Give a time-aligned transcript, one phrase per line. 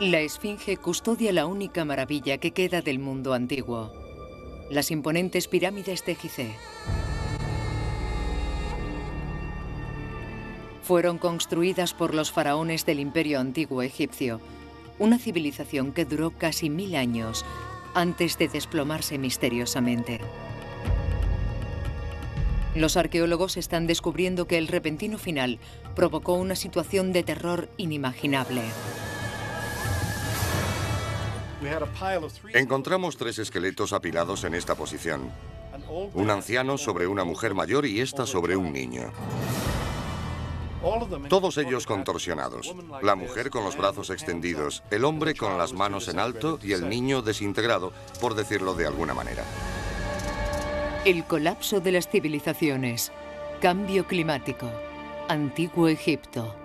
[0.00, 3.92] La Esfinge custodia la única maravilla que queda del mundo antiguo,
[4.68, 6.56] las imponentes pirámides de Gizeh.
[10.82, 14.40] Fueron construidas por los faraones del imperio antiguo egipcio,
[14.98, 17.44] una civilización que duró casi mil años
[17.94, 20.18] antes de desplomarse misteriosamente.
[22.74, 25.60] Los arqueólogos están descubriendo que el repentino final
[25.94, 28.62] provocó una situación de terror inimaginable.
[32.52, 35.30] Encontramos tres esqueletos apilados en esta posición.
[36.14, 39.12] Un anciano sobre una mujer mayor y esta sobre un niño.
[41.28, 42.74] Todos ellos contorsionados.
[43.02, 46.88] La mujer con los brazos extendidos, el hombre con las manos en alto y el
[46.88, 49.44] niño desintegrado, por decirlo de alguna manera.
[51.04, 53.12] El colapso de las civilizaciones.
[53.60, 54.70] Cambio climático.
[55.28, 56.63] Antiguo Egipto.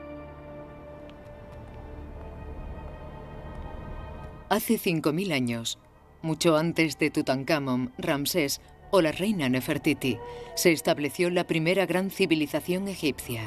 [4.50, 5.78] Hace 5.000 años,
[6.24, 10.18] mucho antes de Tutankamón, Ramsés o la reina Nefertiti,
[10.56, 13.44] se estableció la primera gran civilización egipcia.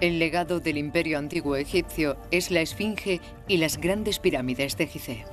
[0.00, 5.24] El legado del imperio antiguo egipcio es la Esfinge y las grandes pirámides de Gizeh.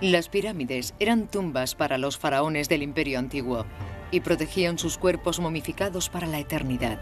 [0.00, 3.64] Las pirámides eran tumbas para los faraones del imperio antiguo
[4.10, 6.98] y protegían sus cuerpos momificados para la eternidad.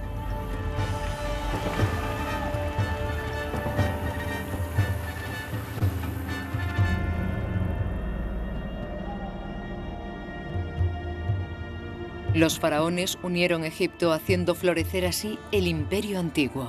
[12.44, 16.68] Los faraones unieron Egipto haciendo florecer así el imperio antiguo.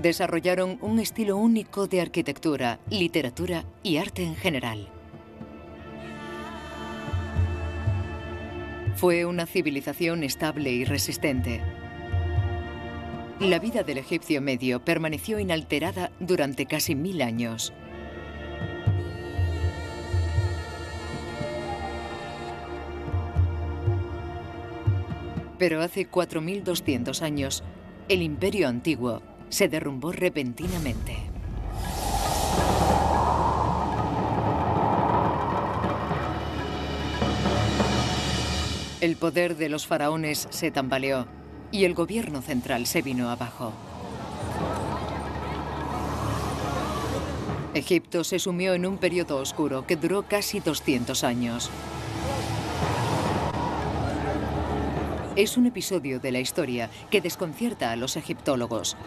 [0.00, 4.88] Desarrollaron un estilo único de arquitectura, literatura y arte en general.
[8.94, 11.60] Fue una civilización estable y resistente.
[13.40, 17.72] La vida del egipcio medio permaneció inalterada durante casi mil años.
[25.62, 27.62] Pero hace 4.200 años,
[28.08, 31.16] el imperio antiguo se derrumbó repentinamente.
[39.00, 41.28] El poder de los faraones se tambaleó
[41.70, 43.72] y el gobierno central se vino abajo.
[47.72, 51.70] Egipto se sumió en un periodo oscuro que duró casi 200 años.
[55.34, 58.98] Es un episodio de la historia que desconcierta a los egiptólogos.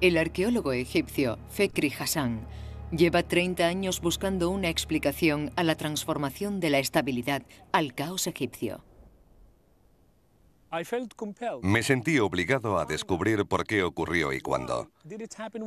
[0.00, 2.46] El arqueólogo egipcio Fekri Hassan
[2.92, 7.42] lleva 30 años buscando una explicación a la transformación de la estabilidad
[7.72, 8.84] al caos egipcio.
[11.62, 14.90] Me sentí obligado a descubrir por qué ocurrió y cuándo,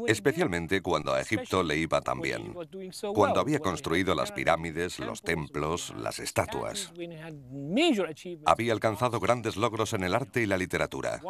[0.08, 2.54] especialmente cuando a Egipto le iba tan bien,
[3.14, 6.94] cuando había construido las pirámides, los templos, las estatuas.
[8.46, 11.22] Había alcanzado grandes logros en el arte y la literatura.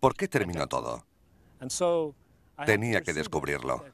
[0.00, 1.04] ¿Por qué terminó todo?
[2.66, 3.84] Tenía que descubrirlo.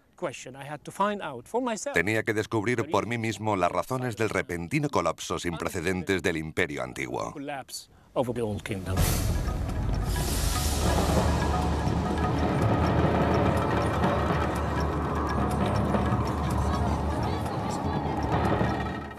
[1.93, 6.83] Tenía que descubrir por mí mismo las razones del repentino colapso sin precedentes del imperio
[6.83, 7.35] antiguo.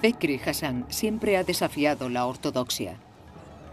[0.01, 2.95] Fekri Hassan siempre ha desafiado la ortodoxia.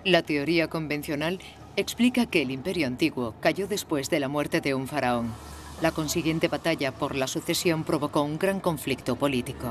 [0.05, 1.39] La teoría convencional
[1.77, 5.33] explica que el imperio antiguo cayó después de la muerte de un faraón.
[5.81, 9.69] La consiguiente batalla por la sucesión provocó un gran conflicto político.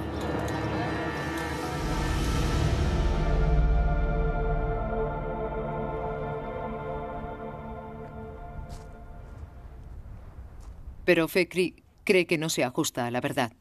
[11.05, 13.53] Pero Fekri cree que no se ajusta a la verdad.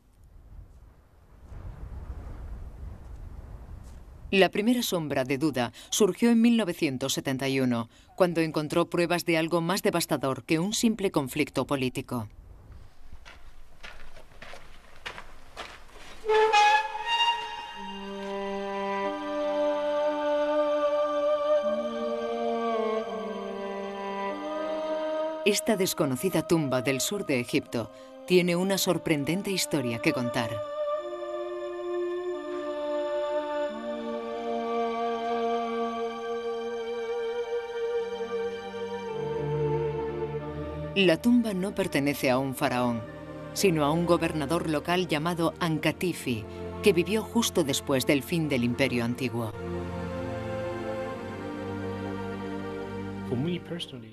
[4.30, 10.44] La primera sombra de duda surgió en 1971, cuando encontró pruebas de algo más devastador
[10.44, 12.28] que un simple conflicto político.
[25.50, 27.90] Esta desconocida tumba del sur de Egipto
[28.24, 30.48] tiene una sorprendente historia que contar.
[40.94, 43.02] La tumba no pertenece a un faraón,
[43.52, 46.44] sino a un gobernador local llamado Ankatifi,
[46.84, 49.52] que vivió justo después del fin del Imperio Antiguo.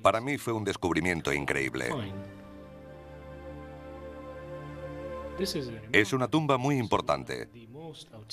[0.02, 1.90] Para mí fue un descubrimiento increíble.
[5.92, 7.50] Es una tumba muy importante.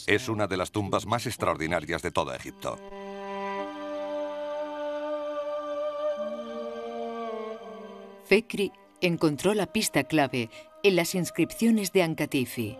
[0.06, 2.78] Es una de las tumbas más extraordinarias de todo Egipto.
[8.24, 10.48] Fekri encontró la pista clave
[10.82, 12.78] en las inscripciones de Ankatifi.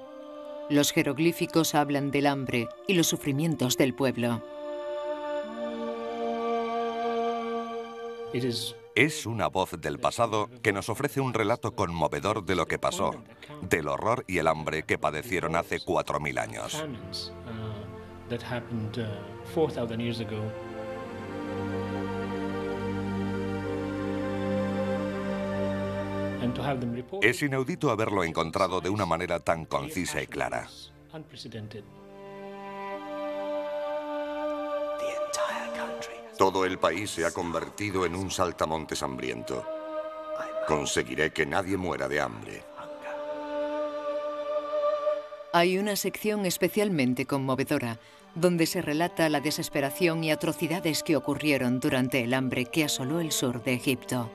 [0.71, 4.43] Los jeroglíficos hablan del hambre y los sufrimientos del pueblo.
[8.97, 13.15] Es una voz del pasado que nos ofrece un relato conmovedor de lo que pasó,
[13.63, 16.85] del horror y el hambre que padecieron hace 4.000 años.
[27.23, 30.69] Es inaudito haberlo encontrado de una manera tan concisa y clara.
[36.45, 39.65] Todo el país se ha convertido en un saltamontes hambriento.
[40.69, 42.63] Conseguiré que nadie muera de hambre.
[45.55, 47.99] Hay una sección especialmente conmovedora
[48.35, 53.33] donde se relata la desesperación y atrocidades que ocurrieron durante el hambre que asoló el
[53.33, 54.31] sur de Egipto.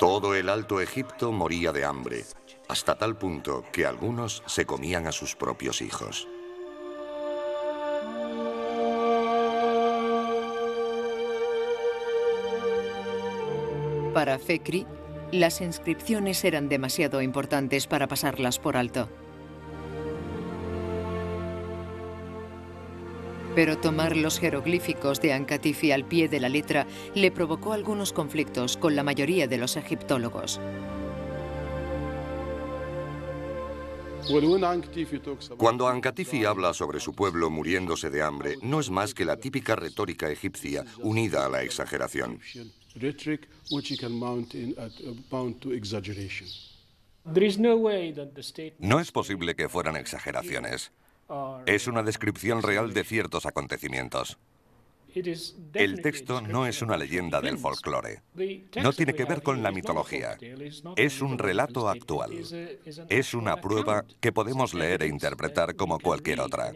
[0.00, 2.24] Todo el Alto Egipto moría de hambre,
[2.66, 6.26] hasta tal punto que algunos se comían a sus propios hijos.
[14.14, 14.86] Para Fekri,
[15.32, 19.08] las inscripciones eran demasiado importantes para pasarlas por alto.
[23.56, 28.76] Pero tomar los jeroglíficos de Ankatifi al pie de la letra le provocó algunos conflictos
[28.76, 30.60] con la mayoría de los egiptólogos.
[35.58, 39.74] Cuando Ankatifi habla sobre su pueblo muriéndose de hambre, no es más que la típica
[39.74, 42.40] retórica egipcia unida a la exageración.
[48.78, 50.92] No es posible que fueran exageraciones.
[51.66, 54.38] Es una descripción real de ciertos acontecimientos.
[55.74, 58.22] El texto no es una leyenda del folclore.
[58.82, 60.36] No tiene que ver con la mitología.
[60.96, 62.32] Es un relato actual.
[63.08, 66.72] Es una prueba que podemos leer e interpretar como cualquier otra.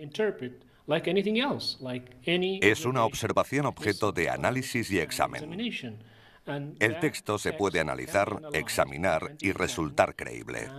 [0.89, 5.53] Es una observación objeto de análisis y examen.
[6.81, 10.71] El texto se puede analizar, examinar y resultar creíble.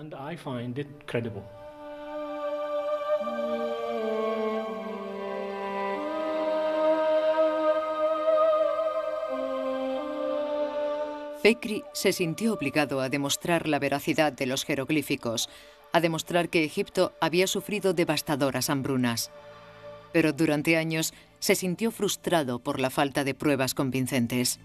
[11.43, 15.49] Fekri se sintió obligado a demostrar la veracidad de los jeroglíficos,
[15.93, 19.31] a demostrar que Egipto había sufrido devastadoras hambrunas.
[20.11, 24.59] Pero durante años se sintió frustrado por la falta de pruebas convincentes.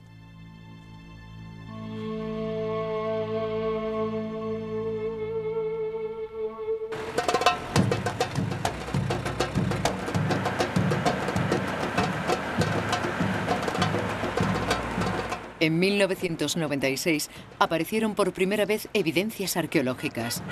[15.65, 20.43] En 1996 aparecieron por primera vez evidencias arqueológicas.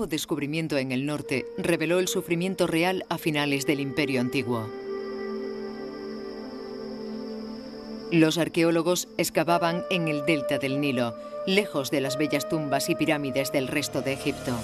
[0.00, 4.66] Nuevo descubrimiento en el norte reveló el sufrimiento real a finales del Imperio Antiguo.
[8.10, 11.14] Los arqueólogos excavaban en el delta del Nilo,
[11.46, 14.56] lejos de las bellas tumbas y pirámides del resto de Egipto.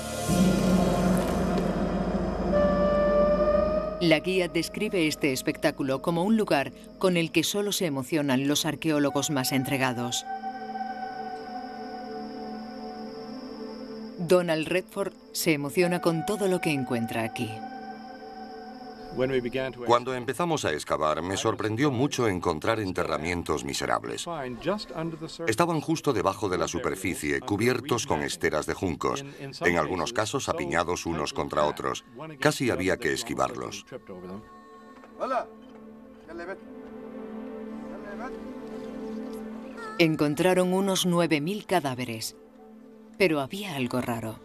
[4.01, 8.65] La guía describe este espectáculo como un lugar con el que solo se emocionan los
[8.65, 10.25] arqueólogos más entregados.
[14.27, 17.51] Donald Redford se emociona con todo lo que encuentra aquí.
[19.87, 24.27] Cuando empezamos a excavar, me sorprendió mucho encontrar enterramientos miserables.
[25.47, 29.25] Estaban justo debajo de la superficie, cubiertos con esteras de juncos,
[29.61, 32.05] en algunos casos apiñados unos contra otros.
[32.41, 33.87] Casi había que esquivarlos.
[39.99, 42.37] Encontraron unos 9.000 cadáveres,
[43.19, 44.39] pero había algo raro.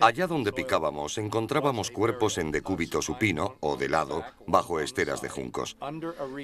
[0.00, 5.76] Allá donde picábamos encontrábamos cuerpos en decúbito supino o de lado bajo esteras de juncos.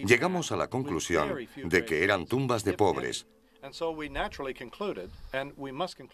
[0.06, 3.26] Llegamos a la conclusión de que eran tumbas de pobres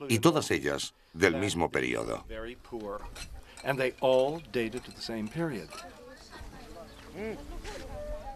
[0.09, 2.25] y todas ellas del mismo periodo.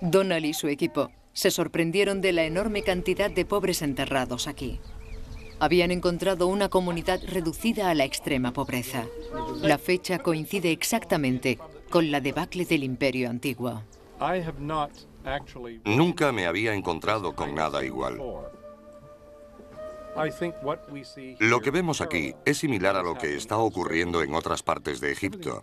[0.00, 4.80] Donald y su equipo se sorprendieron de la enorme cantidad de pobres enterrados aquí.
[5.58, 9.06] Habían encontrado una comunidad reducida a la extrema pobreza.
[9.60, 11.58] La fecha coincide exactamente
[11.90, 13.82] con la debacle del Imperio Antiguo.
[15.84, 18.18] Nunca me había encontrado con nada igual.
[21.38, 25.12] Lo que vemos aquí es similar a lo que está ocurriendo en otras partes de
[25.12, 25.60] Egipto.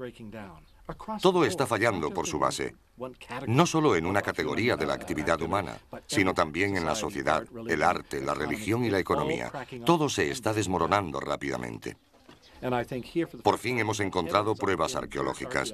[1.22, 2.76] Todo está fallando por su base,
[3.48, 7.84] no solo en una categoría de la actividad humana, sino también en la sociedad, el
[7.84, 9.52] arte, la religión y la economía.
[9.86, 11.98] Todo se está desmoronando rápidamente.
[13.44, 15.74] Por fin hemos encontrado pruebas arqueológicas.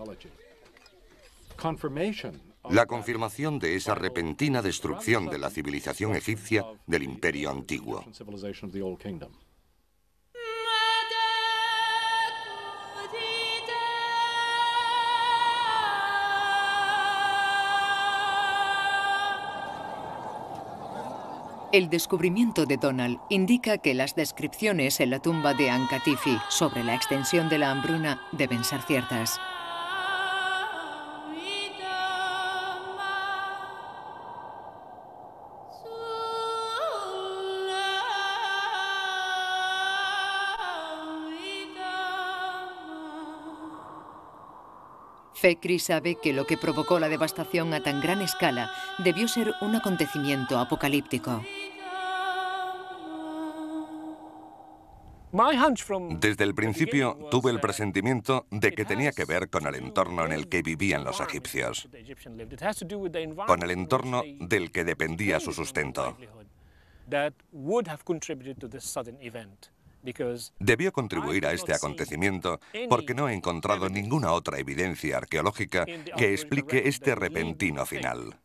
[2.69, 8.03] La confirmación de esa repentina destrucción de la civilización egipcia del imperio antiguo.
[21.73, 26.93] El descubrimiento de Donald indica que las descripciones en la tumba de Ankatifi sobre la
[26.93, 29.39] extensión de la hambruna deben ser ciertas.
[45.33, 49.75] Fekri sabe que lo que provocó la devastación a tan gran escala debió ser un
[49.75, 51.43] acontecimiento apocalíptico.
[56.19, 60.31] Desde el principio tuve el presentimiento de que tenía que ver con el entorno en
[60.31, 61.89] el que vivían los egipcios,
[63.47, 66.15] con el entorno del que dependía su sustento.
[70.59, 76.87] Debió contribuir a este acontecimiento porque no he encontrado ninguna otra evidencia arqueológica que explique
[76.87, 78.37] este repentino final.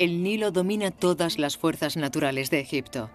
[0.00, 3.10] El Nilo domina todas las fuerzas naturales de Egipto.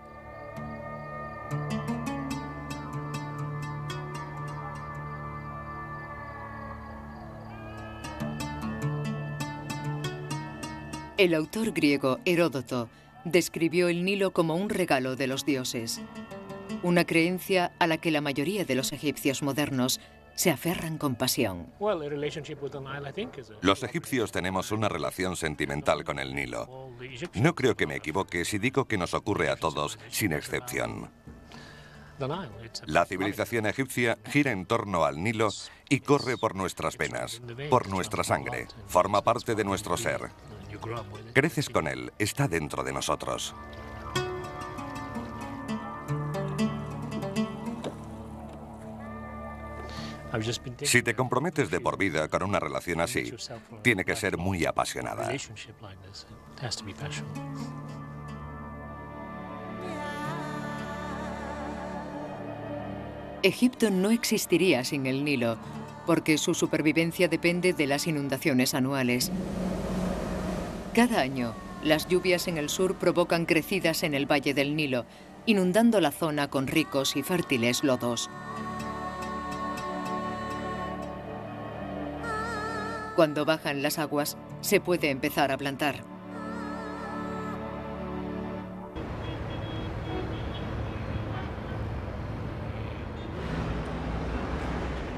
[11.18, 12.88] El autor griego Heródoto
[13.24, 16.02] describió el Nilo como un regalo de los dioses,
[16.84, 20.00] una creencia a la que la mayoría de los egipcios modernos
[20.36, 21.68] se aferran con pasión.
[23.62, 26.92] Los egipcios tenemos una relación sentimental con el Nilo.
[27.34, 31.10] No creo que me equivoque si digo que nos ocurre a todos, sin excepción.
[32.86, 35.50] La civilización egipcia gira en torno al Nilo
[35.90, 38.68] y corre por nuestras venas, por nuestra sangre.
[38.88, 40.30] Forma parte de nuestro ser.
[41.34, 43.54] Creces con él, está dentro de nosotros.
[50.84, 53.34] Si te comprometes de por vida con una relación así,
[53.82, 55.32] tiene que ser muy apasionada.
[63.44, 65.58] Egipto no existiría sin el Nilo,
[66.08, 69.32] porque su supervivencia depende de las inundaciones anuales.
[70.94, 75.06] Cada año, las lluvias en el sur provocan crecidas en el valle del Nilo,
[75.46, 78.30] inundando la zona con ricos y fértiles lodos.
[83.16, 86.04] Cuando bajan las aguas, se puede empezar a plantar.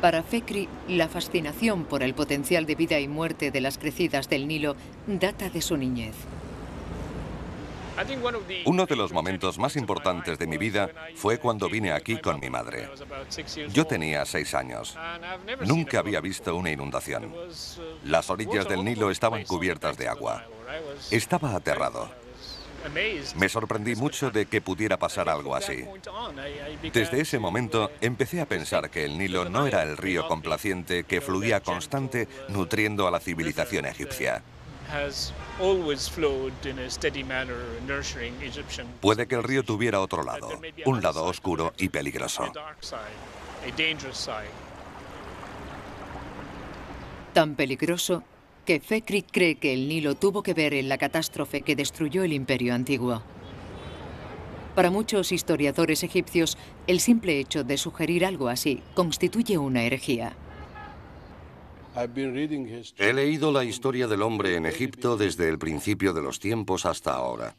[0.02, 4.48] Para Fekri, la fascinación por el potencial de vida y muerte de las crecidas del
[4.48, 4.76] Nilo
[5.08, 6.14] data de su niñez.
[8.66, 12.50] Uno de los momentos más importantes de mi vida fue cuando vine aquí con mi
[12.50, 12.90] madre.
[13.74, 14.98] Yo tenía seis años.
[15.66, 17.34] Nunca había visto una inundación.
[18.04, 20.46] Las orillas del Nilo estaban cubiertas de agua.
[21.12, 22.10] Estaba aterrado.
[23.36, 25.86] Me sorprendí mucho de que pudiera pasar algo así.
[26.94, 31.22] Desde ese momento empecé a pensar que el Nilo no era el río complaciente que
[31.22, 34.44] fluía constante nutriendo a la civilización egipcia.
[39.02, 40.50] Puede que el río tuviera otro lado,
[40.86, 42.52] un lado oscuro y peligroso.
[47.34, 48.24] Tan peligroso
[48.66, 52.34] que Fekri cree que el Nilo tuvo que ver en la catástrofe que destruyó el
[52.34, 53.22] imperio antiguo.
[54.76, 60.36] Para muchos historiadores egipcios, el simple hecho de sugerir algo así constituye una herejía.
[62.98, 67.14] He leído la historia del hombre en Egipto desde el principio de los tiempos hasta
[67.14, 67.56] ahora.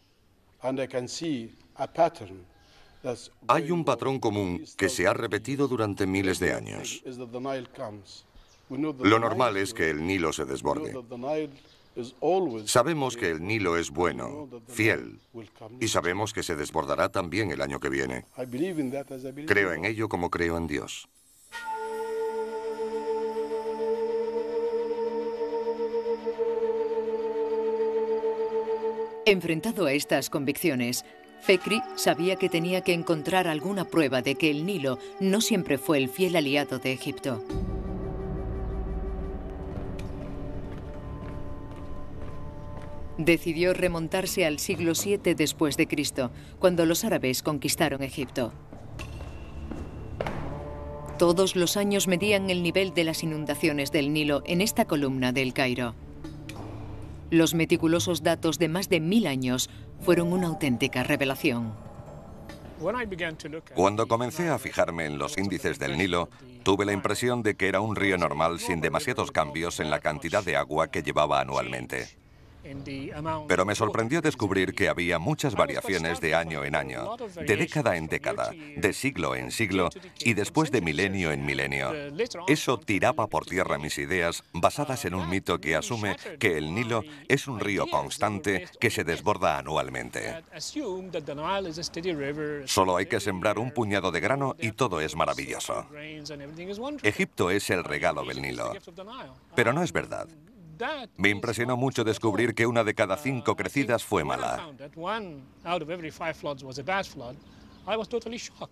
[3.49, 7.03] Hay un patrón común que se ha repetido durante miles de años.
[8.69, 10.95] Lo normal es que el Nilo se desborde.
[12.67, 15.19] Sabemos que el Nilo es bueno, fiel,
[15.81, 18.25] y sabemos que se desbordará también el año que viene.
[19.47, 21.09] Creo en ello como creo en Dios.
[29.31, 31.05] Enfrentado a estas convicciones,
[31.43, 35.99] Fekri sabía que tenía que encontrar alguna prueba de que el Nilo no siempre fue
[35.99, 37.45] el fiel aliado de Egipto.
[43.19, 48.55] Decidió remontarse al siglo VII después de Cristo, cuando los árabes conquistaron Egipto.
[51.19, 55.53] Todos los años medían el nivel de las inundaciones del Nilo en esta columna del
[55.53, 56.08] Cairo.
[57.31, 59.69] Los meticulosos datos de más de mil años
[60.01, 61.75] fueron una auténtica revelación.
[63.75, 66.31] Cuando comencé a fijarme en los índices del Nilo,
[66.63, 70.45] tuve la impresión de que era un río normal sin demasiados cambios en la cantidad
[70.45, 72.18] de agua que llevaba anualmente.
[73.49, 78.07] Pero me sorprendió descubrir que había muchas variaciones de año en año, de década en
[78.07, 81.93] década, de siglo en siglo y después de milenio en milenio.
[82.47, 87.03] Eso tiraba por tierra mis ideas basadas en un mito que asume que el Nilo
[87.29, 90.43] es un río constante que se desborda anualmente.
[92.67, 95.87] Solo hay que sembrar un puñado de grano y todo es maravilloso.
[97.03, 98.73] Egipto es el regalo del Nilo.
[99.55, 100.29] Pero no es verdad.
[101.17, 104.69] Me impresionó mucho descubrir que una de cada cinco crecidas fue mala.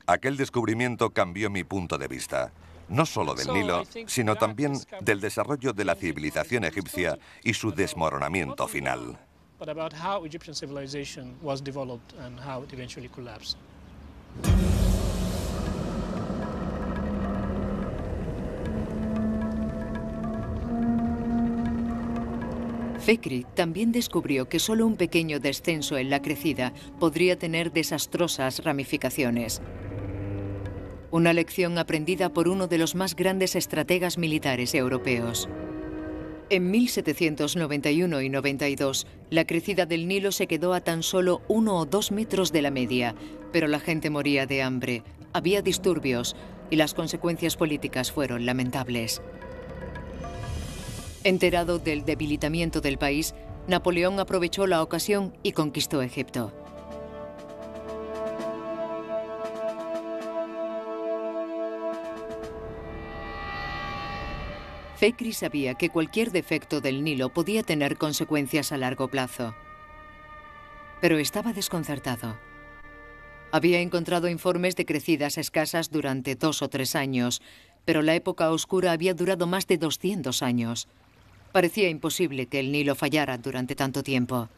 [0.07, 2.53] Aquel descubrimiento cambió mi punto de vista,
[2.89, 8.69] no solo del Nilo, sino también del desarrollo de la civilización egipcia y su desmoronamiento
[8.69, 9.19] final.
[23.07, 29.63] Fekri también descubrió que solo un pequeño descenso en la crecida podría tener desastrosas ramificaciones.
[31.13, 35.49] Una lección aprendida por uno de los más grandes estrategas militares europeos.
[36.51, 41.87] En 1791 y 92, la crecida del Nilo se quedó a tan solo uno o
[41.87, 43.15] dos metros de la media,
[43.53, 46.35] pero la gente moría de hambre, había disturbios
[46.71, 49.23] y las consecuencias políticas fueron lamentables.
[51.27, 53.35] Enterado del debilitamiento del país,
[53.67, 56.53] Napoleón aprovechó la ocasión y conquistó Egipto.
[64.95, 69.57] Fekri sabía que cualquier defecto del Nilo podía tener consecuencias a largo plazo.
[71.01, 72.39] Pero estaba desconcertado.
[73.51, 77.43] Había encontrado informes de crecidas escasas durante dos o tres años,
[77.85, 80.87] pero la época oscura había durado más de 200 años.
[81.57, 84.51] Parecía imposible que el Nilo fallara durante tanto tiempo.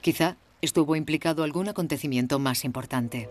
[0.00, 3.28] Quizá estuvo implicado algún acontecimiento más importante.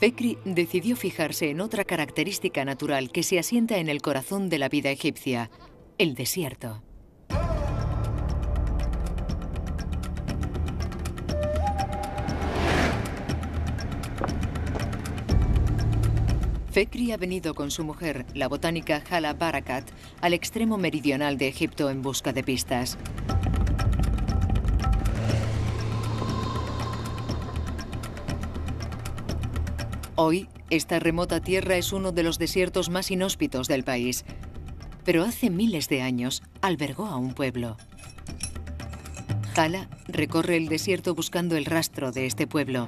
[0.00, 4.70] Fekri decidió fijarse en otra característica natural que se asienta en el corazón de la
[4.70, 5.50] vida egipcia,
[5.98, 6.82] el desierto.
[16.72, 19.84] Fekri ha venido con su mujer, la botánica Hala Barakat,
[20.22, 22.96] al extremo meridional de Egipto en busca de pistas.
[30.22, 34.26] Hoy, esta remota tierra es uno de los desiertos más inhóspitos del país,
[35.02, 37.78] pero hace miles de años albergó a un pueblo.
[39.56, 42.86] Hala recorre el desierto buscando el rastro de este pueblo.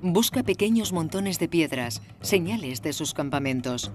[0.00, 3.90] Busca pequeños montones de piedras, señales de sus campamentos.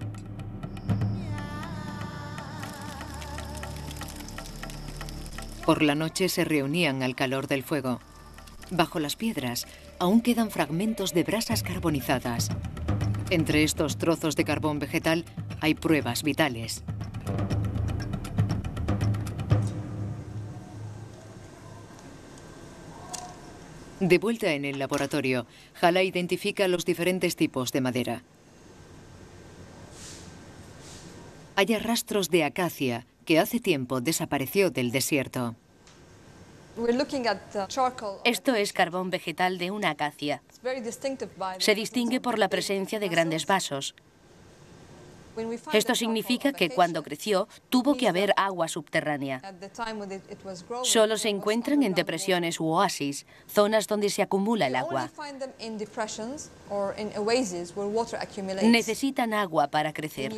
[5.71, 8.01] Por la noche se reunían al calor del fuego.
[8.71, 9.65] Bajo las piedras
[9.99, 12.49] aún quedan fragmentos de brasas carbonizadas.
[13.29, 15.23] Entre estos trozos de carbón vegetal
[15.61, 16.83] hay pruebas vitales.
[24.01, 25.45] De vuelta en el laboratorio,
[25.79, 28.23] Hala identifica los diferentes tipos de madera.
[31.55, 35.55] Hay rastros de acacia que hace tiempo desapareció del desierto.
[38.23, 40.41] Esto es carbón vegetal de una acacia.
[41.59, 43.95] Se distingue por la presencia de grandes vasos.
[45.73, 49.41] Esto significa que cuando creció tuvo que haber agua subterránea.
[50.83, 55.09] Solo se encuentran en depresiones u oasis, zonas donde se acumula el agua.
[58.63, 60.33] Necesitan agua para crecer.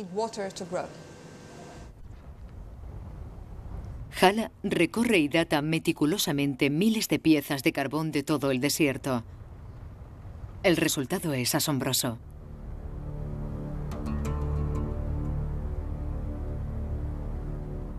[4.20, 9.24] Hala recorre y data meticulosamente miles de piezas de carbón de todo el desierto.
[10.62, 12.18] El resultado es asombroso.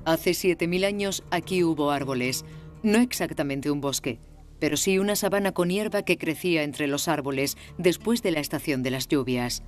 [0.06, 2.46] Hace 7.000 años aquí hubo árboles,
[2.84, 4.20] no exactamente un bosque,
[4.60, 8.84] pero sí una sabana con hierba que crecía entre los árboles después de la estación
[8.84, 9.64] de las lluvias.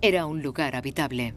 [0.00, 1.34] Era un lugar habitable.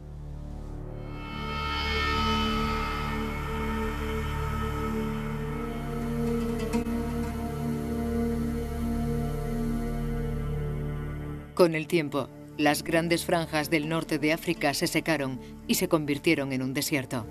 [11.60, 16.54] Con el tiempo, las grandes franjas del norte de África se secaron y se convirtieron
[16.54, 17.26] en un desierto.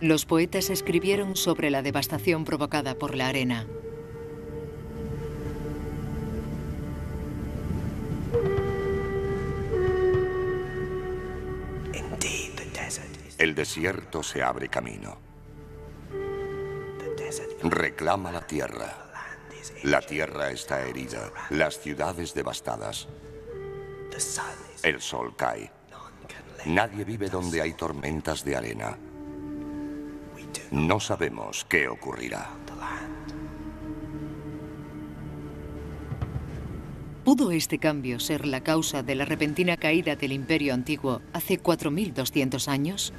[0.00, 3.66] Los poetas escribieron sobre la devastación provocada por la arena.
[13.38, 15.16] El desierto se abre camino.
[17.62, 19.00] Reclama la tierra.
[19.82, 23.08] La tierra está herida, las ciudades devastadas.
[24.82, 25.70] El sol cae.
[26.66, 28.96] Nadie vive donde hay tormentas de arena.
[30.70, 32.50] No sabemos qué ocurrirá.
[37.24, 42.68] ¿Pudo este cambio ser la causa de la repentina caída del imperio antiguo hace 4.200
[42.68, 43.14] años?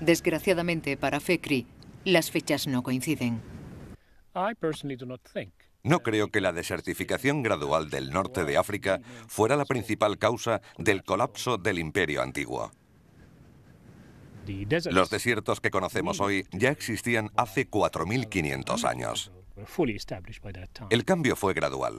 [0.00, 1.68] Desgraciadamente para Fekri,
[2.04, 3.40] las fechas no coinciden.
[5.84, 11.04] No creo que la desertificación gradual del norte de África fuera la principal causa del
[11.04, 12.72] colapso del imperio antiguo.
[14.90, 19.30] Los desiertos que conocemos hoy ya existían hace 4.500 años.
[20.90, 21.94] El cambio fue gradual.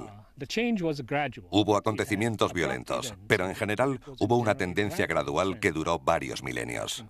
[1.51, 7.05] Hubo acontecimientos violentos, pero en general hubo una tendencia gradual que duró varios milenios.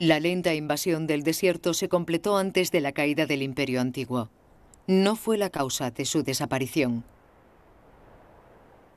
[0.00, 4.30] La lenta invasión del desierto se completó antes de la caída del Imperio Antiguo.
[4.86, 7.04] No fue la causa de su desaparición.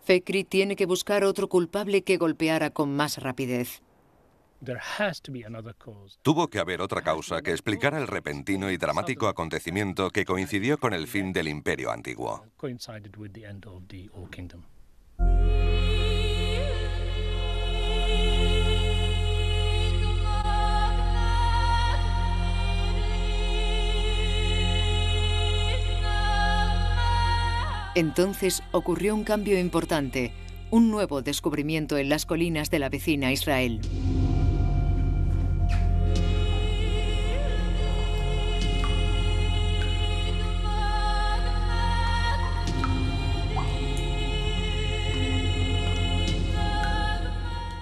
[0.05, 3.82] Fekri tiene que buscar otro culpable que golpeara con más rapidez.
[6.21, 10.93] Tuvo que haber otra causa que explicara el repentino y dramático acontecimiento que coincidió con
[10.93, 12.45] el fin del imperio antiguo.
[27.95, 30.34] Entonces ocurrió un cambio importante,
[30.71, 33.82] un nuevo descubrimiento en las colinas de la vecina Israel.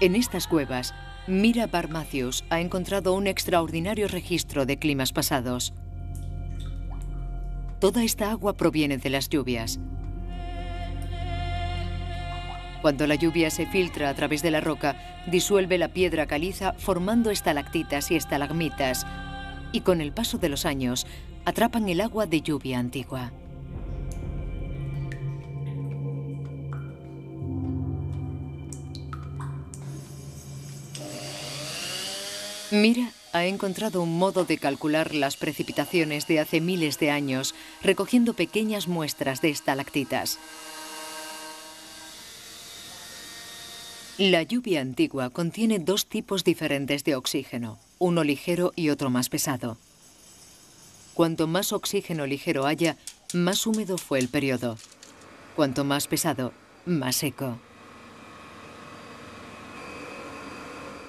[0.01, 0.95] En estas cuevas,
[1.27, 5.75] Mira Barmacius ha encontrado un extraordinario registro de climas pasados.
[7.79, 9.79] Toda esta agua proviene de las lluvias.
[12.81, 14.95] Cuando la lluvia se filtra a través de la roca,
[15.27, 19.05] disuelve la piedra caliza formando estalactitas y estalagmitas,
[19.71, 21.05] y con el paso de los años
[21.45, 23.31] atrapan el agua de lluvia antigua.
[32.71, 38.33] Mira ha encontrado un modo de calcular las precipitaciones de hace miles de años, recogiendo
[38.33, 40.39] pequeñas muestras de estalactitas.
[44.17, 49.77] La lluvia antigua contiene dos tipos diferentes de oxígeno, uno ligero y otro más pesado.
[51.13, 52.97] Cuanto más oxígeno ligero haya,
[53.33, 54.77] más húmedo fue el periodo.
[55.55, 56.53] Cuanto más pesado,
[56.85, 57.59] más seco.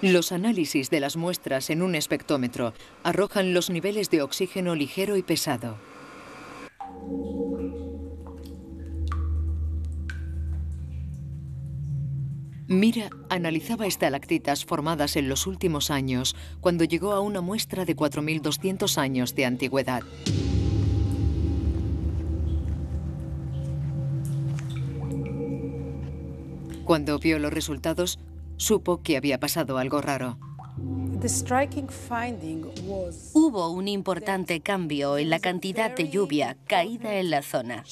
[0.03, 5.23] Los análisis de las muestras en un espectómetro arrojan los niveles de oxígeno ligero y
[5.23, 5.77] pesado.
[12.67, 18.99] Mira analizaba estalactitas formadas en los últimos años cuando llegó a una muestra de 4.200
[18.99, 20.03] años de antigüedad.
[26.85, 28.19] Cuando vio los resultados,
[28.57, 30.39] supo que había pasado algo raro.
[33.33, 37.85] Hubo un importante cambio en la cantidad de lluvia caída en la zona.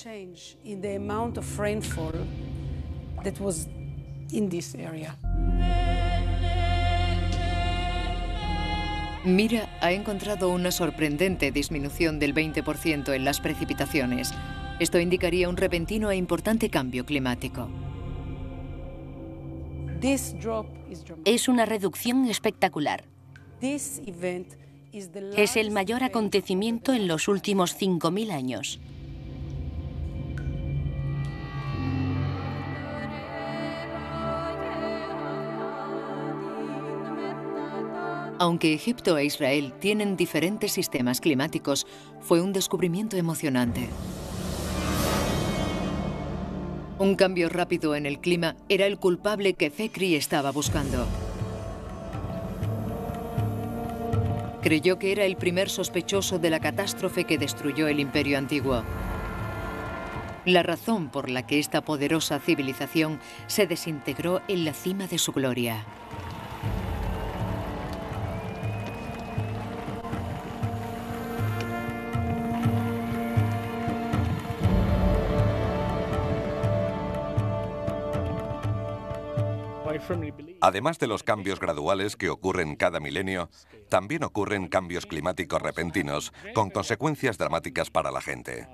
[9.24, 14.32] Mira ha encontrado una sorprendente disminución del 20% en las precipitaciones.
[14.78, 17.68] Esto indicaría un repentino e importante cambio climático.
[21.24, 23.04] Es una reducción espectacular.
[25.36, 28.80] Es el mayor acontecimiento en los últimos 5.000 años.
[38.38, 41.86] Aunque Egipto e Israel tienen diferentes sistemas climáticos,
[42.20, 43.90] fue un descubrimiento emocionante.
[47.00, 51.06] Un cambio rápido en el clima era el culpable que Fekri estaba buscando.
[54.60, 58.82] Creyó que era el primer sospechoso de la catástrofe que destruyó el imperio antiguo.
[60.44, 65.32] La razón por la que esta poderosa civilización se desintegró en la cima de su
[65.32, 65.86] gloria.
[80.60, 83.50] Además de los cambios graduales que ocurren cada milenio,
[83.88, 88.68] también ocurren cambios climáticos repentinos con consecuencias dramáticas para la gente.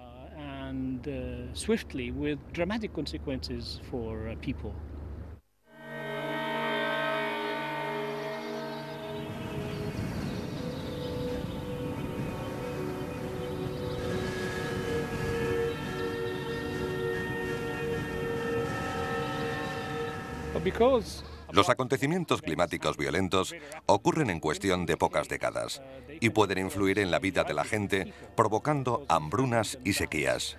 [21.53, 23.55] Los acontecimientos climáticos violentos
[23.87, 25.81] ocurren en cuestión de pocas décadas
[26.21, 30.57] y pueden influir en la vida de la gente provocando hambrunas y sequías.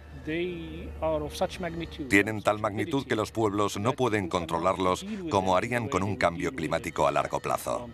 [2.10, 7.08] Tienen tal magnitud que los pueblos no pueden controlarlos como harían con un cambio climático
[7.08, 7.90] a largo plazo.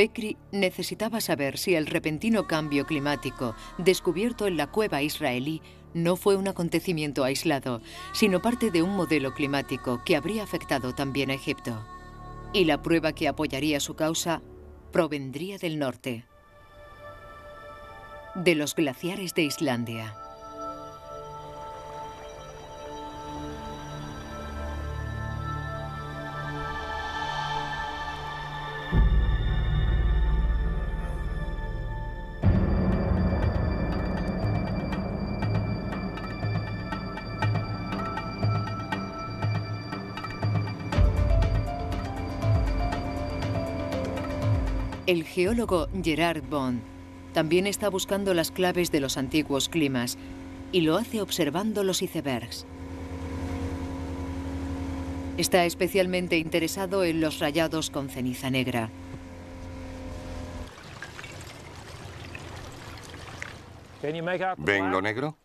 [0.00, 5.60] Fekri necesitaba saber si el repentino cambio climático descubierto en la cueva israelí
[5.92, 7.82] no fue un acontecimiento aislado,
[8.14, 11.86] sino parte de un modelo climático que habría afectado también a Egipto.
[12.54, 14.40] Y la prueba que apoyaría su causa
[14.90, 16.24] provendría del norte,
[18.36, 20.19] de los glaciares de Islandia.
[45.10, 46.82] El geólogo Gerard Bond
[47.32, 50.16] también está buscando las claves de los antiguos climas
[50.70, 52.64] y lo hace observando los icebergs.
[55.36, 58.88] Está especialmente interesado en los rayados con ceniza negra.
[64.58, 65.36] ¿Ven lo negro?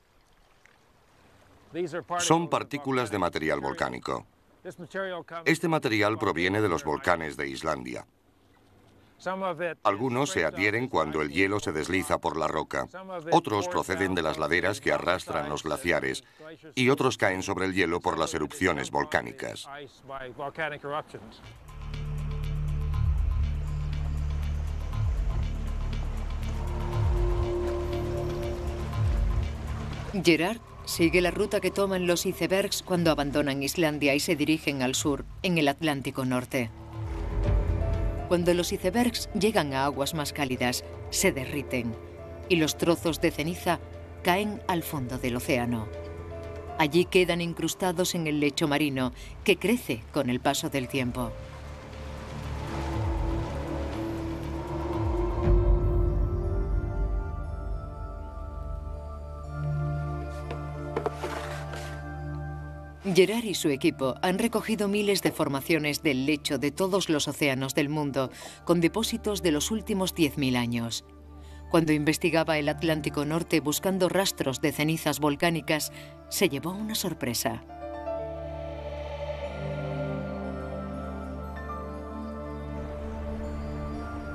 [2.19, 4.27] Son partículas de material volcánico.
[5.43, 8.05] Este material proviene de los volcanes de Islandia.
[9.83, 12.87] Algunos se adhieren cuando el hielo se desliza por la roca.
[13.31, 16.23] Otros proceden de las laderas que arrastran los glaciares
[16.75, 19.67] y otros caen sobre el hielo por las erupciones volcánicas.
[30.23, 34.95] Gerard sigue la ruta que toman los icebergs cuando abandonan Islandia y se dirigen al
[34.95, 36.69] sur, en el Atlántico Norte.
[38.27, 41.95] Cuando los icebergs llegan a aguas más cálidas, se derriten
[42.49, 43.79] y los trozos de ceniza
[44.23, 45.87] caen al fondo del océano.
[46.77, 51.31] Allí quedan incrustados en el lecho marino, que crece con el paso del tiempo.
[63.13, 67.75] Gerard y su equipo han recogido miles de formaciones del lecho de todos los océanos
[67.75, 68.31] del mundo,
[68.63, 71.05] con depósitos de los últimos 10.000 años.
[71.69, 75.91] Cuando investigaba el Atlántico Norte buscando rastros de cenizas volcánicas,
[76.29, 77.63] se llevó una sorpresa.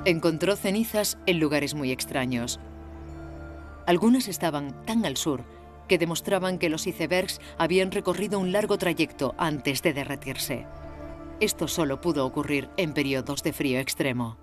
[0.05, 2.61] Encontró cenizas en lugares muy extraños.
[3.87, 5.45] Algunas estaban tan al sur
[5.91, 10.65] que demostraban que los icebergs habían recorrido un largo trayecto antes de derretirse.
[11.41, 14.39] Esto solo pudo ocurrir en periodos de frío extremo.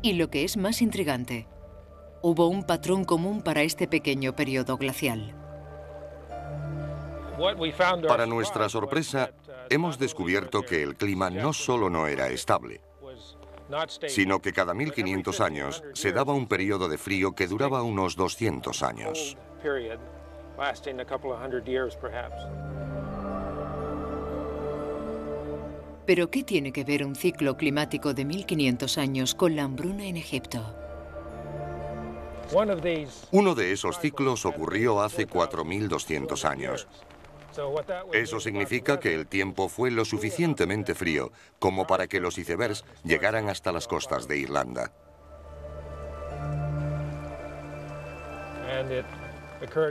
[0.00, 1.48] Y lo que es más intrigante,
[2.22, 5.34] hubo un patrón común para este pequeño periodo glacial.
[8.06, 9.30] Para nuestra sorpresa,
[9.70, 12.82] hemos descubierto que el clima no solo no era estable,
[14.08, 18.82] sino que cada 1500 años se daba un periodo de frío que duraba unos 200
[18.82, 19.36] años.
[26.06, 30.16] Pero ¿qué tiene que ver un ciclo climático de 1500 años con la hambruna en
[30.16, 30.79] Egipto?
[33.30, 36.88] Uno de esos ciclos ocurrió hace 4.200 años.
[38.12, 43.48] Eso significa que el tiempo fue lo suficientemente frío como para que los icebergs llegaran
[43.48, 44.92] hasta las costas de Irlanda.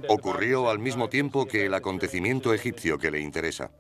[0.08, 3.72] Ocurrió al mismo tiempo que el acontecimiento egipcio que le interesa.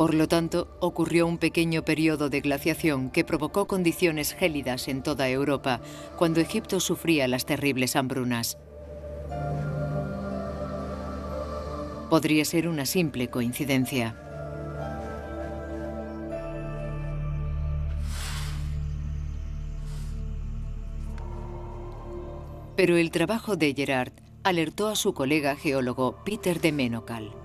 [0.00, 5.28] Por lo tanto, ocurrió un pequeño periodo de glaciación que provocó condiciones gélidas en toda
[5.28, 5.82] Europa,
[6.16, 8.56] cuando Egipto sufría las terribles hambrunas.
[12.08, 14.16] Podría ser una simple coincidencia.
[22.74, 27.39] Pero el trabajo de Gerard alertó a su colega geólogo Peter de Menocal.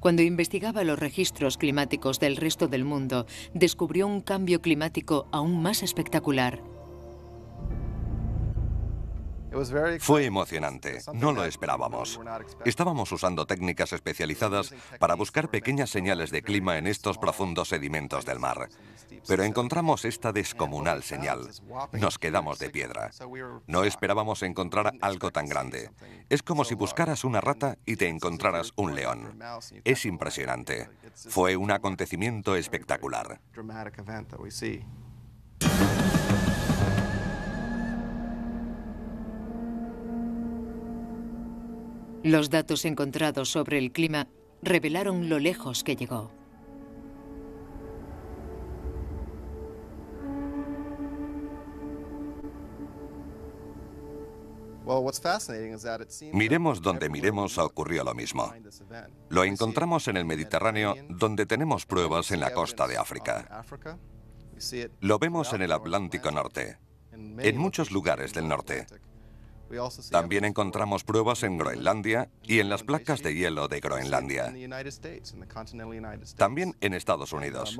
[0.00, 5.82] Cuando investigaba los registros climáticos del resto del mundo, descubrió un cambio climático aún más
[5.82, 6.62] espectacular.
[10.00, 12.20] Fue emocionante, no lo esperábamos.
[12.64, 18.38] Estábamos usando técnicas especializadas para buscar pequeñas señales de clima en estos profundos sedimentos del
[18.38, 18.68] mar.
[19.26, 21.48] Pero encontramos esta descomunal señal.
[21.92, 23.10] Nos quedamos de piedra.
[23.66, 25.90] No esperábamos encontrar algo tan grande.
[26.28, 29.38] Es como si buscaras una rata y te encontraras un león.
[29.84, 30.88] Es impresionante.
[31.28, 33.40] Fue un acontecimiento espectacular.
[42.22, 44.28] Los datos encontrados sobre el clima
[44.62, 46.30] revelaron lo lejos que llegó.
[56.32, 58.52] Miremos donde miremos ocurrió lo mismo.
[59.28, 63.64] Lo encontramos en el Mediterráneo, donde tenemos pruebas en la costa de África.
[65.00, 66.78] Lo vemos en el Atlántico Norte,
[67.12, 68.86] en muchos lugares del norte.
[70.10, 74.52] También encontramos pruebas en Groenlandia y en las placas de hielo de Groenlandia.
[76.36, 77.78] También en Estados Unidos.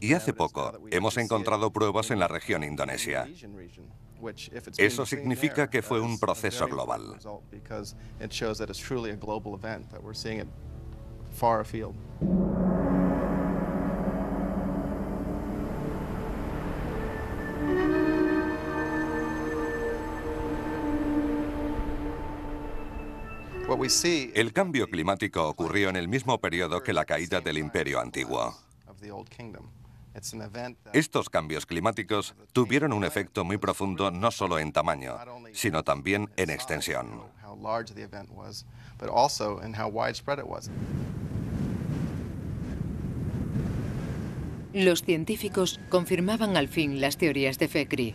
[0.00, 3.28] Y hace poco hemos encontrado pruebas en la región Indonesia.
[4.76, 7.18] Eso significa que fue un proceso global.
[24.34, 28.54] El cambio climático ocurrió en el mismo periodo que la caída del imperio antiguo.
[30.92, 35.16] Estos cambios climáticos tuvieron un efecto muy profundo no solo en tamaño,
[35.54, 37.22] sino también en extensión.
[44.74, 48.14] Los científicos confirmaban al fin las teorías de Fekri.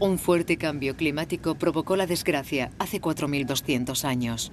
[0.00, 4.52] Un fuerte cambio climático provocó la desgracia hace 4.200 años.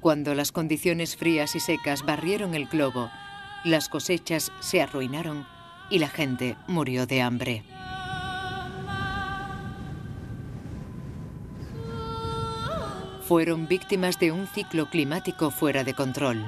[0.00, 3.10] Cuando las condiciones frías y secas barrieron el globo,
[3.64, 5.46] las cosechas se arruinaron
[5.90, 7.62] y la gente murió de hambre.
[13.30, 16.44] Fueron víctimas de un ciclo climático fuera de control.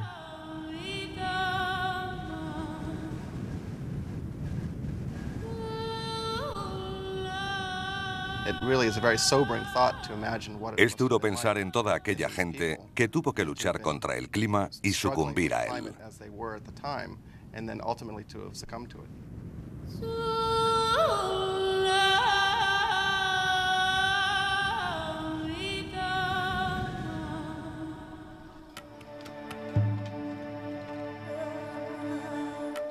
[10.76, 14.92] Es duro pensar en toda aquella gente que tuvo que luchar contra el clima y
[14.92, 15.94] sucumbir a él.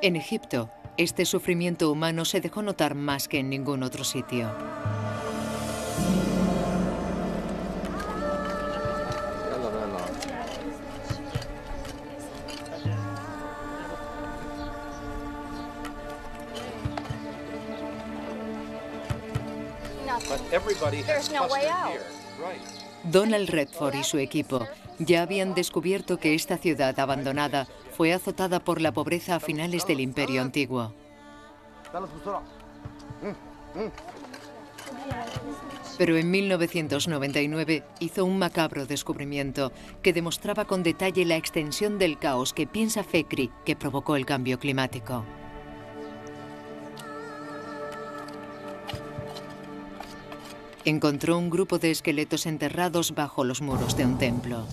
[0.04, 4.52] En Egipto, este sufrimiento humano se dejó notar más que en ningún otro sitio.
[23.04, 27.68] Donald Redford y su equipo ya habían descubierto que esta ciudad abandonada
[28.02, 30.92] fue azotada por la pobreza a finales del Imperio Antiguo.
[36.00, 39.72] Pero en 1999 hizo un macabro descubrimiento
[40.02, 44.58] que demostraba con detalle la extensión del caos que piensa Fekri que provocó el cambio
[44.58, 45.24] climático.
[50.86, 54.66] encontró un grupo de esqueletos enterrados bajo los muros de un templo.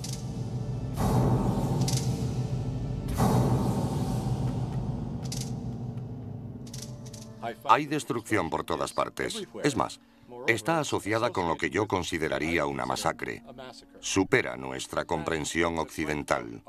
[7.65, 9.47] Hay destrucción por todas partes.
[9.63, 10.01] Es más,
[10.47, 13.43] está asociada con lo que yo consideraría una masacre.
[14.01, 16.63] Supera nuestra comprensión occidental.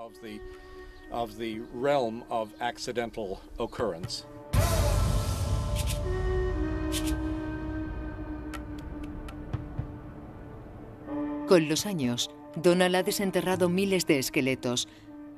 [11.47, 14.87] Con los años, Donald ha desenterrado miles de esqueletos,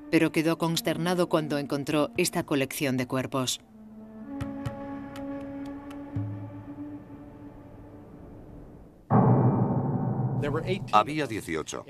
[0.10, 3.62] pero quedó consternado cuando encontró esta colección de cuerpos.
[10.92, 11.86] Había 18.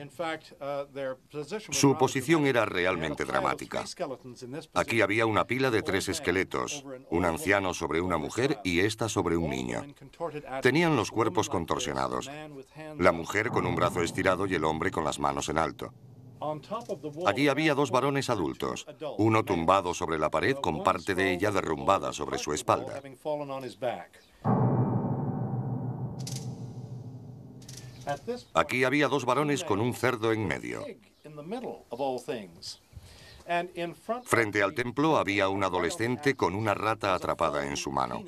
[1.70, 3.84] Su posición era realmente dramática.
[4.74, 9.38] Aquí había una pila de tres esqueletos, un anciano sobre una mujer y esta sobre
[9.38, 9.86] un niño.
[10.62, 12.30] Tenían los cuerpos contorsionados,
[12.98, 15.94] la mujer con un brazo estirado y el hombre con las manos en alto.
[17.28, 18.88] Allí había dos varones adultos,
[19.18, 23.02] uno tumbado sobre la pared con parte de ella derrumbada sobre su espalda.
[28.54, 30.86] Aquí había dos varones con un cerdo en medio.
[34.24, 38.24] Frente al templo había un adolescente con una rata atrapada en su mano.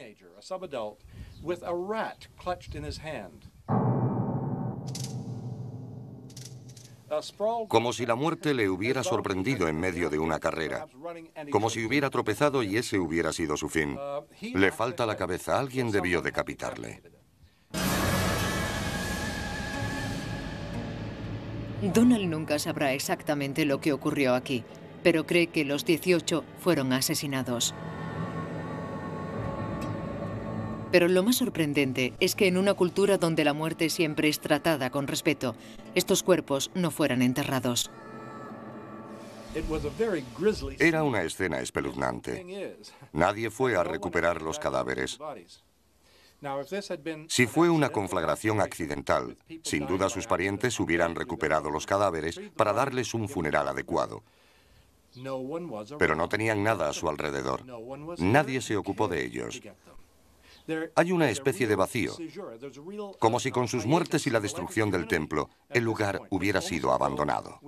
[7.67, 10.87] Como si la muerte le hubiera sorprendido en medio de una carrera.
[11.51, 13.97] Como si hubiera tropezado y ese hubiera sido su fin.
[14.41, 15.59] Le falta la cabeza.
[15.59, 17.12] Alguien debió decapitarle.
[21.91, 24.63] Donald nunca sabrá exactamente lo que ocurrió aquí,
[25.03, 27.75] pero cree que los 18 fueron asesinados.
[30.93, 34.91] Pero lo más sorprendente es que en una cultura donde la muerte siempre es tratada
[34.91, 35.55] con respeto,
[35.93, 37.91] estos cuerpos no fueran enterrados.
[40.79, 42.77] Era una escena espeluznante.
[43.11, 45.19] Nadie fue a recuperar los cadáveres.
[47.27, 53.13] Si fue una conflagración accidental, sin duda sus parientes hubieran recuperado los cadáveres para darles
[53.13, 54.23] un funeral adecuado.
[55.99, 57.63] Pero no tenían nada a su alrededor.
[58.17, 59.61] Nadie se ocupó de ellos.
[60.95, 62.15] Hay una especie de vacío,
[63.19, 67.59] como si con sus muertes y la destrucción del templo, el lugar hubiera sido abandonado.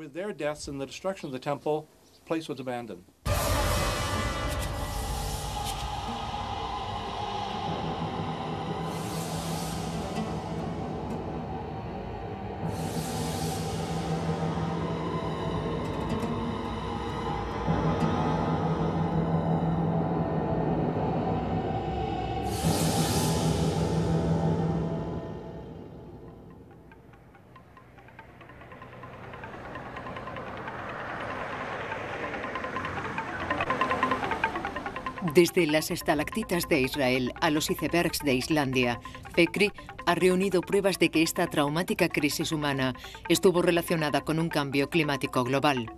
[35.46, 39.00] Desde las estalactitas de Israel a los icebergs de Islandia,
[39.36, 39.72] FECRI
[40.08, 42.96] ha reunido pruebas de que esta traumática crisis humana
[43.30, 45.93] estuvo relacionada con un cambio climático global.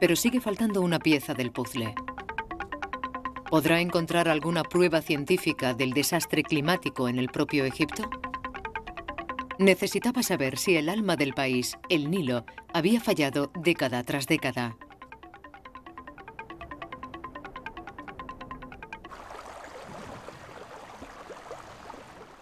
[0.00, 1.94] Pero sigue faltando una pieza del puzzle.
[3.48, 8.10] ¿Podrá encontrar alguna prueba científica del desastre climático en el propio Egipto?
[9.60, 14.76] Necesitaba saber si el alma del país, el Nilo, había fallado década tras década.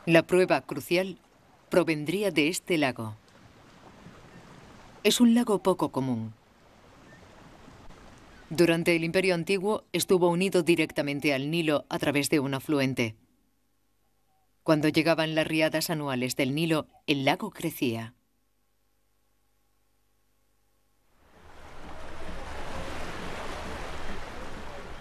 [0.07, 1.17] La prueba crucial
[1.71, 3.17] provendría de este lago.
[5.03, 6.35] Es un lago poco común.
[8.51, 13.15] Durante el Imperio Antiguo estuvo unido directamente al Nilo a través de un afluente.
[14.63, 18.13] Cuando llegaban las riadas anuales del Nilo, el lago crecía.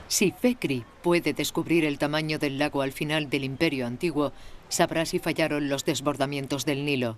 [0.08, 4.32] Si Fekri puede descubrir el tamaño del lago al final del Imperio Antiguo,
[4.74, 7.18] sabrá si fallaron los desbordamientos del Nilo.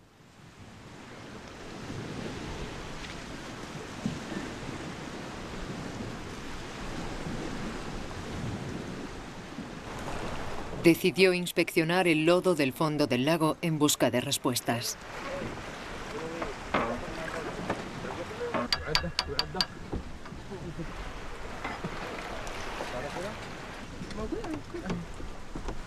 [10.84, 14.98] Decidió inspeccionar el lodo del fondo del lago en busca de respuestas.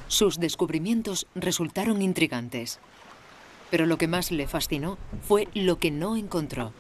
[0.08, 2.80] Sus descubrimientos resultaron intrigantes.
[3.70, 6.72] Pero lo que más le fascinó fue lo que no encontró.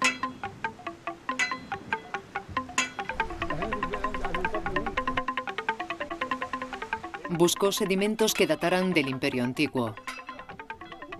[7.28, 9.94] Buscó sedimentos que dataran del Imperio Antiguo.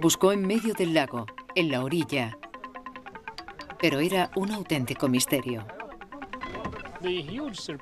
[0.01, 2.39] Buscó en medio del lago, en la orilla.
[3.79, 5.67] Pero era un auténtico misterio.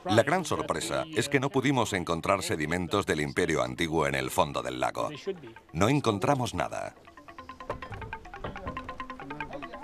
[0.05, 4.63] La gran sorpresa es que no pudimos encontrar sedimentos del imperio antiguo en el fondo
[4.63, 5.11] del lago.
[5.73, 6.95] No encontramos nada.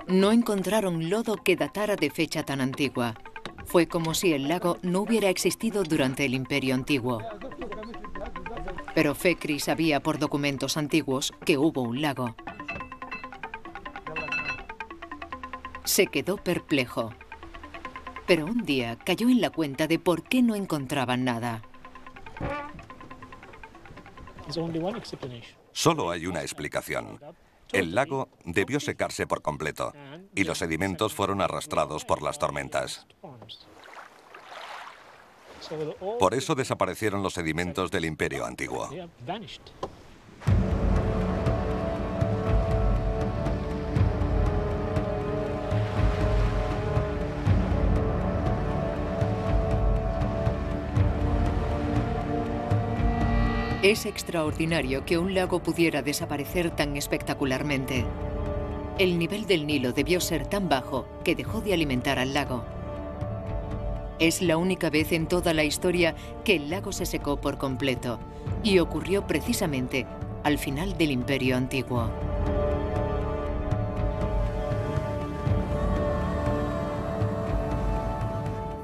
[0.07, 3.15] No encontraron lodo que datara de fecha tan antigua.
[3.65, 7.23] Fue como si el lago no hubiera existido durante el imperio antiguo.
[8.95, 12.35] Pero Fekri sabía por documentos antiguos que hubo un lago.
[15.85, 17.15] Se quedó perplejo.
[18.27, 21.63] Pero un día cayó en la cuenta de por qué no encontraban nada.
[25.73, 27.21] Solo hay una explicación.
[27.73, 29.93] El lago debió secarse por completo
[30.35, 33.07] y los sedimentos fueron arrastrados por las tormentas.
[36.19, 38.91] Por eso desaparecieron los sedimentos del imperio antiguo.
[53.83, 58.05] Es extraordinario que un lago pudiera desaparecer tan espectacularmente.
[58.97, 62.65] El nivel del Nilo debió ser tan bajo que dejó de alimentar al lago.
[64.21, 66.15] Es la única vez en toda la historia
[66.45, 68.21] que el lago se secó por completo
[68.63, 70.07] y ocurrió precisamente
[70.45, 72.09] al final del Imperio Antiguo.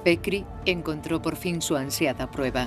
[0.02, 2.66] Pekri encontró por fin su ansiada prueba.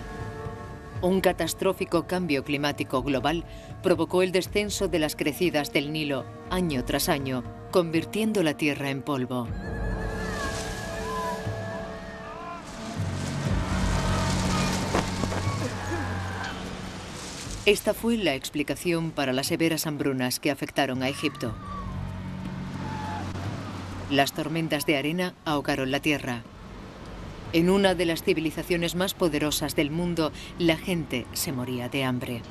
[1.02, 3.44] Un catastrófico cambio climático global
[3.82, 9.02] provocó el descenso de las crecidas del Nilo año tras año, convirtiendo la Tierra en
[9.02, 9.48] polvo.
[17.66, 21.54] Esta fue la explicación para las severas hambrunas que afectaron a Egipto.
[24.12, 26.44] Las tormentas de arena ahogaron la tierra.
[27.54, 32.42] En una de las civilizaciones más poderosas del mundo, la gente se moría de hambre.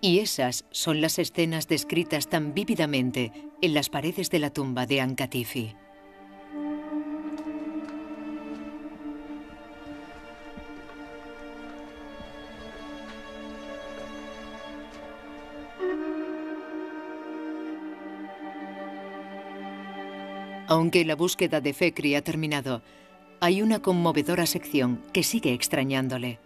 [0.00, 5.00] Y esas son las escenas descritas tan vívidamente en las paredes de la tumba de
[5.00, 5.74] Ankatifi.
[20.68, 22.82] Aunque la búsqueda de Fekri ha terminado,
[23.40, 26.40] hay una conmovedora sección que sigue extrañándole.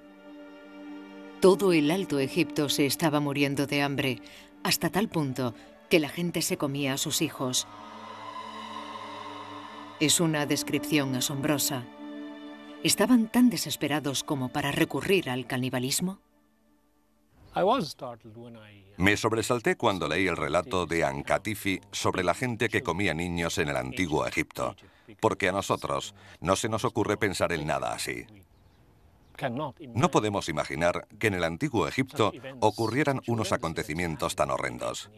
[1.41, 4.21] Todo el Alto Egipto se estaba muriendo de hambre,
[4.63, 5.55] hasta tal punto
[5.89, 7.67] que la gente se comía a sus hijos.
[10.01, 11.85] Es una descripción asombrosa.
[12.83, 16.19] ¿Estaban tan desesperados como para recurrir al canibalismo?
[18.97, 23.69] Me sobresalté cuando leí el relato de Ankatifi sobre la gente que comía niños en
[23.69, 24.77] el antiguo Egipto,
[25.21, 28.25] porque a nosotros no se nos ocurre pensar en nada así.
[29.95, 35.11] No podemos imaginar que en el antiguo Egipto ocurrieran unos acontecimientos tan horrendos.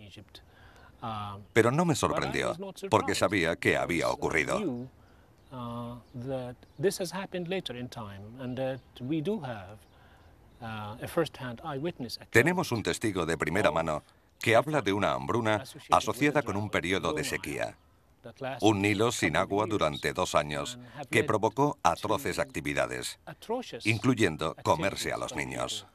[1.52, 2.56] Pero no me sorprendió,
[2.88, 4.60] porque sabía que había ocurrido.
[12.30, 14.02] Tenemos un testigo de primera mano
[14.38, 17.76] que habla de una hambruna asociada con un periodo de sequía.
[18.60, 20.78] Un Nilo sin agua durante dos años
[21.10, 23.18] que provocó atroces actividades,
[23.84, 25.86] incluyendo comerse a los niños.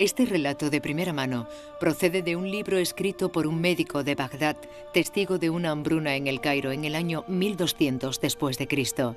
[0.00, 1.46] Este relato de primera mano
[1.78, 4.56] procede de un libro escrito por un médico de Bagdad,
[4.92, 9.16] testigo de una hambruna en el Cairo en el año 1200 después de Cristo.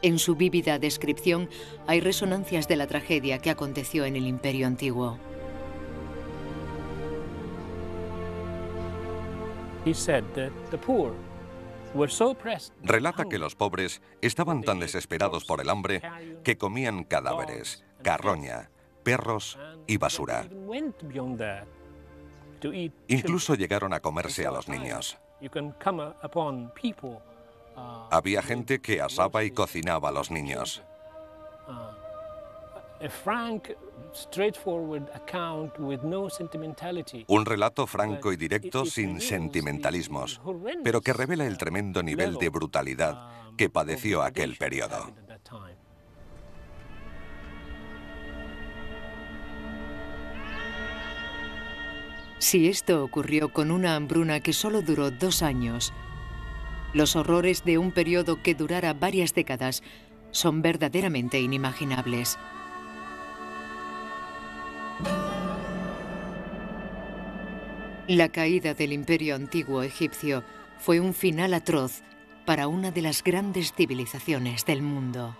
[0.00, 1.50] En su vívida descripción
[1.86, 5.18] hay resonancias de la tragedia que aconteció en el Imperio antiguo.
[12.82, 16.00] Relata que los pobres estaban tan desesperados por el hambre
[16.42, 18.70] que comían cadáveres, carroña,
[19.02, 20.46] perros y basura.
[23.08, 25.18] Incluso llegaron a comerse a los niños.
[28.10, 30.82] Había gente que asaba y cocinaba a los niños.
[37.28, 40.40] Un relato franco y directo sin sentimentalismos,
[40.82, 45.12] pero que revela el tremendo nivel de brutalidad que padeció aquel periodo.
[52.38, 55.92] Si esto ocurrió con una hambruna que solo duró dos años,
[56.94, 59.82] los horrores de un periodo que durara varias décadas
[60.30, 62.38] son verdaderamente inimaginables.
[68.06, 70.42] La caída del imperio antiguo egipcio
[70.78, 72.02] fue un final atroz
[72.46, 75.36] para una de las grandes civilizaciones del mundo.